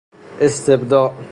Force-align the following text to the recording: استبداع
استبداع 0.39 1.27